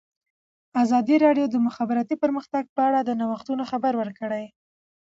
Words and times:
ازادي 0.83 1.15
راډیو 1.25 1.45
د 1.49 1.51
د 1.53 1.57
مخابراتو 1.67 2.19
پرمختګ 2.23 2.63
په 2.75 2.81
اړه 2.87 2.99
د 3.03 3.09
نوښتونو 3.19 3.63
خبر 3.71 3.93
ورکړی. 3.97 4.45